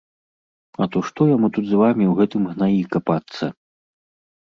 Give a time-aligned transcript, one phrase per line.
[0.85, 3.55] А то што яму тут з вамі ў гэтым гнаі капацца?!